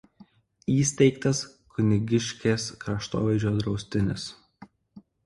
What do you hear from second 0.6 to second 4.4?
Įsteigtas Kunigiškės kraštovaizdžio draustinis.